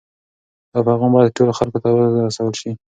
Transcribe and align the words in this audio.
دا 0.71 0.79
پیغام 0.87 1.11
باید 1.15 1.35
ټولو 1.37 1.51
خلکو 1.59 1.77
ته 1.83 1.87
ورسول 1.91 2.53
سي. 2.61 2.71